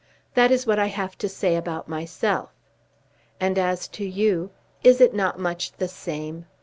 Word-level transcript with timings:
That 0.33 0.49
is 0.49 0.65
what 0.65 0.79
I 0.79 0.87
have 0.87 1.15
to 1.19 1.29
say 1.29 1.55
about 1.55 1.87
myself. 1.87 2.49
And 3.39 3.59
as 3.59 3.87
to 3.89 4.03
you, 4.03 4.49
is 4.83 4.99
it 4.99 5.13
not 5.13 5.37
much 5.37 5.73
the 5.73 5.87
same? 5.87 6.47